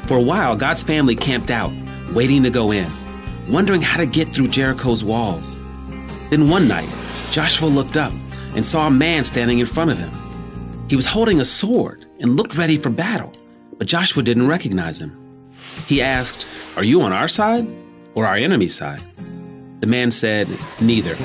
for 0.06 0.16
a 0.16 0.22
while, 0.22 0.56
God's 0.56 0.82
family 0.82 1.14
camped 1.14 1.50
out, 1.50 1.70
waiting 2.14 2.42
to 2.42 2.50
go 2.50 2.72
in, 2.72 2.88
wondering 3.48 3.82
how 3.82 3.98
to 3.98 4.06
get 4.06 4.28
through 4.28 4.48
Jericho's 4.48 5.04
walls. 5.04 5.56
Then 6.30 6.48
one 6.48 6.68
night, 6.68 6.88
Joshua 7.30 7.66
looked 7.66 7.96
up 7.96 8.12
and 8.56 8.64
saw 8.64 8.86
a 8.86 8.90
man 8.90 9.24
standing 9.24 9.58
in 9.58 9.66
front 9.66 9.90
of 9.90 9.98
him. 9.98 10.10
He 10.88 10.96
was 10.96 11.06
holding 11.06 11.40
a 11.40 11.44
sword 11.44 12.04
and 12.20 12.36
looked 12.36 12.56
ready 12.56 12.76
for 12.76 12.90
battle, 12.90 13.32
but 13.78 13.86
Joshua 13.86 14.22
didn't 14.22 14.48
recognize 14.48 15.00
him. 15.00 15.12
He 15.86 16.02
asked, 16.02 16.46
Are 16.76 16.84
you 16.84 17.02
on 17.02 17.12
our 17.12 17.28
side 17.28 17.66
or 18.14 18.26
our 18.26 18.36
enemy's 18.36 18.74
side? 18.74 19.02
The 19.80 19.86
man 19.86 20.10
said, 20.10 20.48
Neither. 20.80 21.16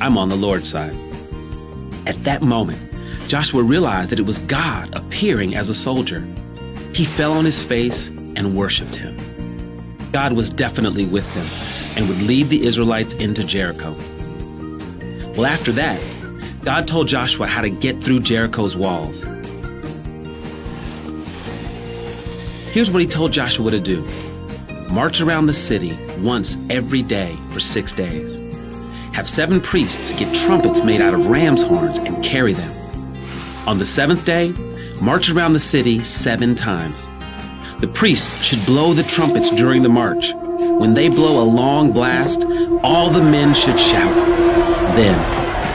I'm 0.00 0.16
on 0.16 0.28
the 0.28 0.36
Lord's 0.36 0.68
side. 0.68 0.94
At 2.06 2.22
that 2.24 2.42
moment, 2.42 2.78
Joshua 3.28 3.62
realized 3.62 4.10
that 4.10 4.18
it 4.18 4.26
was 4.26 4.38
God 4.38 4.94
appearing 4.94 5.54
as 5.54 5.68
a 5.68 5.74
soldier. 5.74 6.20
He 6.94 7.04
fell 7.04 7.32
on 7.34 7.44
his 7.44 7.62
face 7.62 8.08
and 8.08 8.56
worshiped 8.56 8.96
him. 8.96 9.16
God 10.12 10.32
was 10.32 10.50
definitely 10.50 11.06
with 11.06 11.32
them 11.34 11.46
and 11.96 12.08
would 12.08 12.20
lead 12.22 12.48
the 12.48 12.64
Israelites 12.66 13.14
into 13.14 13.44
Jericho. 13.44 13.94
Well, 15.36 15.46
after 15.46 15.70
that, 15.72 16.00
God 16.64 16.88
told 16.88 17.08
Joshua 17.08 17.46
how 17.46 17.62
to 17.62 17.70
get 17.70 18.02
through 18.02 18.20
Jericho's 18.20 18.76
walls. 18.76 19.22
Here's 22.72 22.90
what 22.90 23.00
he 23.00 23.06
told 23.06 23.32
Joshua 23.32 23.70
to 23.70 23.80
do 23.80 24.06
march 24.90 25.20
around 25.20 25.46
the 25.46 25.54
city 25.54 25.96
once 26.18 26.56
every 26.68 27.02
day 27.02 27.36
for 27.50 27.60
six 27.60 27.92
days. 27.92 28.36
Have 29.12 29.28
seven 29.28 29.60
priests 29.60 30.12
get 30.12 30.34
trumpets 30.34 30.82
made 30.82 31.00
out 31.00 31.14
of 31.14 31.28
ram's 31.28 31.62
horns 31.62 31.98
and 31.98 32.24
carry 32.24 32.52
them. 32.52 32.70
On 33.68 33.78
the 33.78 33.86
seventh 33.86 34.24
day, 34.24 34.52
march 35.00 35.30
around 35.30 35.52
the 35.52 35.60
city 35.60 36.02
seven 36.02 36.56
times. 36.56 37.09
The 37.80 37.88
priests 37.94 38.34
should 38.44 38.64
blow 38.66 38.92
the 38.92 39.02
trumpets 39.02 39.48
during 39.48 39.82
the 39.82 39.88
march. 39.88 40.34
When 40.34 40.92
they 40.92 41.08
blow 41.08 41.42
a 41.42 41.48
long 41.48 41.92
blast, 41.92 42.44
all 42.82 43.08
the 43.08 43.22
men 43.22 43.54
should 43.54 43.80
shout. 43.80 44.14
Then 44.94 45.16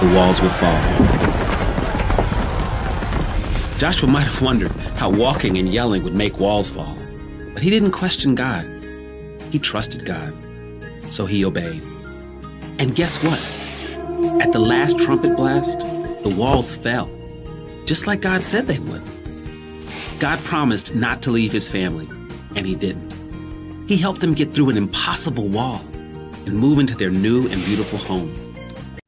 the 0.08 0.16
walls 0.16 0.40
will 0.40 0.50
fall. 0.52 0.80
Joshua 3.80 4.08
might 4.08 4.26
have 4.26 4.40
wondered 4.40 4.72
how 4.98 5.10
walking 5.10 5.58
and 5.58 5.74
yelling 5.74 6.04
would 6.04 6.14
make 6.14 6.40
walls 6.40 6.70
fall, 6.70 6.96
but 7.54 7.64
he 7.64 7.72
didn't 7.72 7.92
question 7.92 8.36
God. 8.36 8.66
He 9.52 9.58
trusted 9.58 10.06
God, 10.06 10.32
so 11.10 11.26
he 11.26 11.44
obeyed. 11.44 11.82
And 12.78 12.96
guess 12.96 13.18
what? 13.24 13.40
At 14.44 14.54
the 14.54 14.60
last 14.60 15.00
trumpet 15.00 15.36
blast, 15.36 15.80
the 15.80 16.36
walls 16.38 16.72
fell, 16.72 17.10
just 17.86 18.06
like 18.06 18.22
God 18.22 18.44
said 18.44 18.68
they 18.68 18.78
would. 18.78 19.02
God 20.20 20.40
promised 20.46 20.96
not 20.96 21.22
to 21.24 21.32
leave 21.32 21.52
his 21.52 21.70
family, 21.70 22.08
and 22.56 22.66
he 22.66 22.76
didn't. 22.76 23.14
He 23.88 23.98
helped 23.98 24.22
them 24.22 24.34
get 24.34 24.52
through 24.52 24.70
an 24.70 24.78
impossible 24.78 25.48
wall 25.48 25.82
and 26.46 26.58
move 26.58 26.80
into 26.80 26.96
their 26.96 27.10
new 27.10 27.48
and 27.50 27.64
beautiful 27.66 28.00
home. 28.00 28.34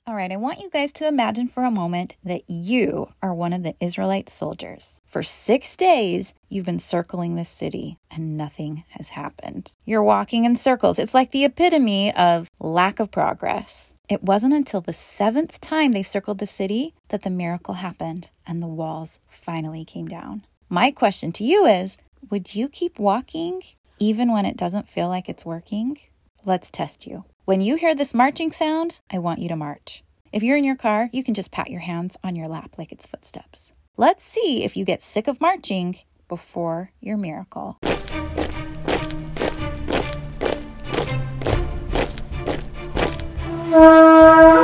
All 0.06 0.16
right, 0.16 0.32
I 0.32 0.38
want 0.38 0.60
you 0.60 0.70
guys 0.70 0.92
to 0.94 1.08
imagine 1.08 1.48
for 1.48 1.64
a 1.64 1.72
moment 1.72 2.16
that 2.24 2.50
you 2.50 3.12
are 3.22 3.34
one 3.34 3.54
of 3.54 3.64
the 3.64 3.76
Israelite 3.80 4.30
soldiers. 4.30 5.02
For 5.06 5.22
six 5.22 5.76
days, 5.76 6.34
you've 6.50 6.66
been 6.66 6.80
circling 6.80 7.36
the 7.36 7.46
city 7.46 7.98
and 8.10 8.38
nothing 8.38 8.86
has 8.92 9.10
happened. 9.10 9.76
You're 9.86 10.04
walking 10.04 10.46
in 10.46 10.56
circles. 10.56 10.98
It's 10.98 11.14
like 11.14 11.32
the 11.32 11.44
epitome 11.44 12.16
of 12.16 12.50
lack 12.60 13.00
of 13.00 13.12
progress. 13.12 13.96
It 14.08 14.24
wasn't 14.24 14.54
until 14.54 14.82
the 14.82 14.94
seventh 14.94 15.60
time 15.60 15.92
they 15.92 16.04
circled 16.04 16.40
the 16.40 16.48
city 16.48 16.94
that 17.10 17.24
the 17.24 17.30
miracle 17.30 17.76
happened 17.76 18.30
and 18.46 18.64
the 18.64 18.68
walls 18.68 19.20
finally 19.28 19.84
came 19.84 20.08
down. 20.08 20.46
My 20.70 20.92
question 20.92 21.32
to 21.34 21.46
you 21.46 21.66
is 21.66 21.98
Would 22.30 22.54
you 22.54 22.68
keep 22.68 23.00
walking 23.00 23.62
even 24.00 24.34
when 24.34 24.46
it 24.46 24.58
doesn't 24.58 24.90
feel 24.90 25.08
like 25.08 25.30
it's 25.30 25.46
working? 25.46 25.98
Let's 26.44 26.70
test 26.70 27.08
you. 27.08 27.24
When 27.46 27.62
you 27.62 27.78
hear 27.78 27.96
this 27.96 28.14
marching 28.14 28.52
sound, 28.52 29.00
I 29.10 29.20
want 29.20 29.40
you 29.40 29.48
to 29.48 29.56
march. 29.56 30.04
If 30.34 30.44
you're 30.44 30.58
in 30.58 30.66
your 30.66 30.76
car, 30.76 31.10
you 31.14 31.24
can 31.24 31.34
just 31.34 31.52
pat 31.52 31.72
your 31.72 31.80
hands 31.80 32.18
on 32.22 32.36
your 32.36 32.50
lap 32.50 32.76
like 32.78 32.92
it's 32.92 33.08
footsteps. 33.08 33.72
Let's 33.96 34.26
see 34.26 34.66
if 34.66 34.76
you 34.76 34.84
get 34.84 35.02
sick 35.02 35.30
of 35.30 35.40
marching 35.40 36.00
before 36.28 36.92
your 37.00 37.16
miracle. 37.16 37.78
Sometimes 43.70 44.54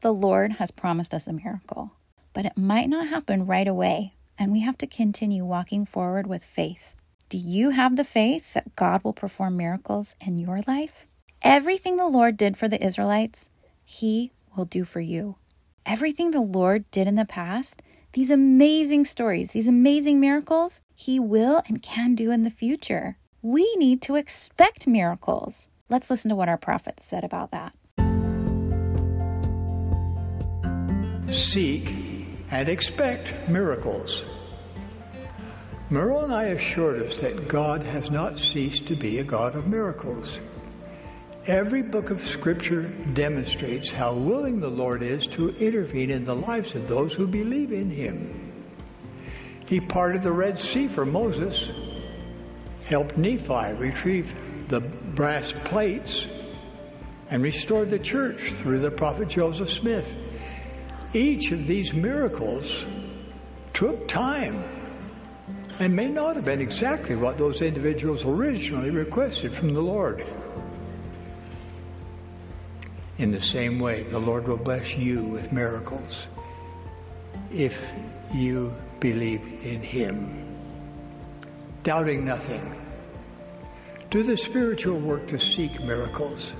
the 0.00 0.12
Lord 0.12 0.52
has 0.52 0.70
promised 0.70 1.12
us 1.12 1.26
a 1.26 1.32
miracle, 1.32 1.92
but 2.32 2.46
it 2.46 2.56
might 2.56 2.88
not 2.88 3.08
happen 3.08 3.46
right 3.46 3.68
away, 3.68 4.14
and 4.38 4.50
we 4.52 4.60
have 4.60 4.78
to 4.78 4.86
continue 4.86 5.44
walking 5.44 5.84
forward 5.84 6.26
with 6.26 6.42
faith. 6.42 6.94
Do 7.28 7.36
you 7.36 7.70
have 7.70 7.96
the 7.96 8.04
faith 8.04 8.54
that 8.54 8.74
God 8.76 9.04
will 9.04 9.12
perform 9.12 9.56
miracles 9.56 10.16
in 10.20 10.38
your 10.38 10.62
life? 10.66 11.06
Everything 11.42 11.96
the 11.96 12.08
Lord 12.08 12.36
did 12.36 12.56
for 12.56 12.66
the 12.66 12.82
Israelites, 12.84 13.50
He 13.84 14.32
will 14.56 14.64
do 14.64 14.84
for 14.84 15.00
you. 15.00 15.36
Everything 15.86 16.30
the 16.30 16.40
Lord 16.40 16.90
did 16.90 17.06
in 17.06 17.16
the 17.16 17.24
past, 17.24 17.82
these 18.12 18.30
amazing 18.30 19.04
stories, 19.04 19.52
these 19.52 19.68
amazing 19.68 20.18
miracles, 20.18 20.80
He 20.94 21.20
will 21.20 21.62
and 21.66 21.82
can 21.82 22.14
do 22.14 22.30
in 22.30 22.42
the 22.42 22.50
future. 22.50 23.16
We 23.42 23.74
need 23.76 24.02
to 24.02 24.16
expect 24.16 24.86
miracles. 24.86 25.68
Let's 25.88 26.10
listen 26.10 26.28
to 26.30 26.36
what 26.36 26.48
our 26.48 26.58
prophets 26.58 27.04
said 27.04 27.24
about 27.24 27.50
that. 27.52 27.74
Seek 31.32 31.88
and 32.50 32.68
expect 32.68 33.48
miracles. 33.48 34.24
Merle 35.90 36.32
assured 36.32 37.02
us 37.02 37.20
that 37.20 37.48
God 37.48 37.82
has 37.82 38.10
not 38.10 38.38
ceased 38.38 38.86
to 38.86 38.96
be 38.96 39.18
a 39.18 39.24
God 39.24 39.56
of 39.56 39.66
miracles. 39.66 40.38
Every 41.46 41.82
book 41.82 42.10
of 42.10 42.24
Scripture 42.28 42.82
demonstrates 43.14 43.90
how 43.90 44.14
willing 44.14 44.60
the 44.60 44.68
Lord 44.68 45.02
is 45.02 45.26
to 45.28 45.48
intervene 45.56 46.10
in 46.10 46.24
the 46.24 46.34
lives 46.34 46.74
of 46.74 46.86
those 46.86 47.12
who 47.12 47.26
believe 47.26 47.72
in 47.72 47.90
Him. 47.90 48.64
He 49.66 49.80
parted 49.80 50.22
the 50.22 50.32
Red 50.32 50.58
Sea 50.58 50.86
for 50.86 51.04
Moses, 51.04 51.70
helped 52.84 53.16
Nephi 53.16 53.72
retrieve 53.78 54.32
the 54.68 54.80
brass 54.80 55.52
plates, 55.64 56.26
and 57.30 57.42
restored 57.42 57.90
the 57.90 57.98
church 57.98 58.40
through 58.58 58.80
the 58.80 58.90
prophet 58.90 59.28
Joseph 59.28 59.70
Smith. 59.70 60.06
Each 61.12 61.50
of 61.50 61.66
these 61.66 61.92
miracles 61.92 62.72
took 63.72 64.06
time. 64.06 64.64
and 65.80 65.96
may 65.96 66.08
not 66.08 66.36
have 66.36 66.44
been 66.44 66.60
exactly 66.60 67.16
what 67.16 67.38
those 67.38 67.62
individuals 67.62 68.22
originally 68.22 68.90
requested 68.90 69.54
from 69.54 69.72
the 69.72 69.80
Lord. 69.80 70.22
In 73.16 73.30
the 73.30 73.40
same 73.40 73.80
way, 73.80 74.02
the 74.02 74.18
Lord 74.18 74.46
will 74.46 74.58
bless 74.58 74.94
you 74.94 75.22
with 75.22 75.50
miracles 75.52 76.26
if 77.50 77.78
you 78.34 78.74
believe 79.00 79.40
in 79.62 79.82
Him. 79.82 80.54
Doubting 81.82 82.26
nothing. 82.26 82.78
Do 84.10 84.22
the 84.22 84.36
spiritual 84.36 84.98
work 84.98 85.28
to 85.28 85.38
seek 85.38 85.80
miracles. 85.80 86.52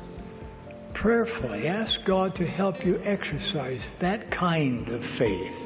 Prayerfully 1.01 1.67
ask 1.67 2.05
God 2.05 2.35
to 2.37 2.47
help 2.47 2.85
you 2.85 3.01
exercise 3.03 3.83
that 4.01 4.31
kind 4.31 4.87
of 4.91 5.03
faith. 5.03 5.57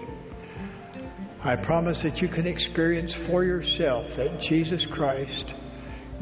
I 1.42 1.56
promise 1.56 2.02
that 2.02 2.22
you 2.22 2.28
can 2.28 2.46
experience 2.46 3.14
for 3.14 3.42
yourself 3.42 4.06
that 4.14 4.40
Jesus 4.40 4.86
Christ 4.86 5.54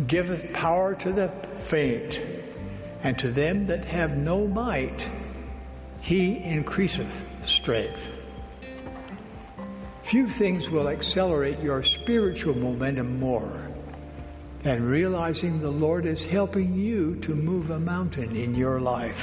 giveth 0.07 0.51
power 0.55 0.95
to 0.95 1.13
the 1.13 1.31
faint, 1.69 2.19
and 3.03 3.19
to 3.19 3.31
them 3.31 3.67
that 3.67 3.85
have 3.85 4.17
no 4.17 4.47
might, 4.47 5.07
he 6.01 6.39
increaseth 6.39 7.13
strength. 7.45 8.01
Few 10.05 10.31
things 10.31 10.71
will 10.71 10.89
accelerate 10.89 11.61
your 11.61 11.83
spiritual 11.83 12.57
momentum 12.57 13.21
more 13.21 13.72
than 14.63 14.85
realizing 14.85 15.61
the 15.61 15.71
Lord 15.71 16.07
is 16.07 16.23
helping 16.23 16.75
you 16.75 17.17
to 17.17 17.35
move 17.35 17.71
a 17.71 17.81
mountain 17.81 18.37
in 18.37 18.55
your 18.55 18.81
life. 18.81 19.19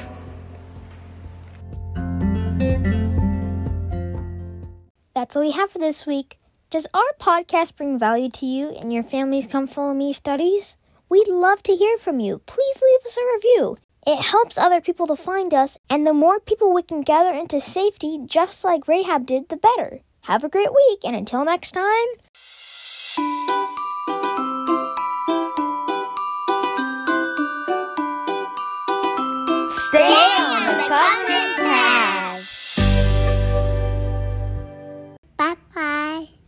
That's 5.16 5.36
all 5.36 5.42
we 5.42 5.52
have 5.52 5.72
for 5.72 5.80
this 5.80 6.06
week. 6.06 6.38
Does 6.70 6.88
our 6.94 7.02
podcast 7.20 7.76
bring 7.76 7.98
value 7.98 8.30
to 8.30 8.46
you 8.46 8.70
and 8.70 8.94
your 8.94 9.04
family's 9.04 9.48
Come 9.48 9.68
Follow 9.68 9.94
Me 9.94 10.14
studies? 10.14 10.78
We'd 11.10 11.28
love 11.28 11.64
to 11.64 11.76
hear 11.76 11.98
from 11.98 12.20
you. 12.20 12.42
Please 12.46 12.82
leave 12.82 13.06
us 13.06 13.18
a 13.18 13.36
review. 13.36 13.78
It 14.06 14.22
helps 14.22 14.58
other 14.58 14.80
people 14.80 15.08
to 15.08 15.16
find 15.16 15.54
us, 15.54 15.78
and 15.90 16.06
the 16.06 16.14
more 16.14 16.40
people 16.40 16.74
we 16.74 16.84
can 16.84 17.02
gather 17.02 17.34
into 17.34 17.60
safety, 17.60 18.20
just 18.26 18.64
like 18.64 18.88
Rahab 18.88 19.26
did, 19.26 19.50
the 19.50 19.58
better. 19.58 20.02
Have 20.22 20.44
a 20.44 20.50
great 20.50 20.74
week, 20.74 21.00
and 21.04 21.16
until 21.16 21.44
next 21.44 21.72
time. 21.72 22.08
Stay 29.90 30.02
on 30.06 30.78
the 30.78 30.84
covenant. 30.88 31.39